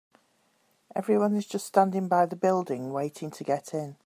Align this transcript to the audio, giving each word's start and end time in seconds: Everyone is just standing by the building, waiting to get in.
Everyone 0.95 1.35
is 1.35 1.45
just 1.45 1.67
standing 1.67 2.07
by 2.07 2.25
the 2.25 2.35
building, 2.35 2.91
waiting 2.91 3.29
to 3.29 3.43
get 3.43 3.71
in. 3.71 3.97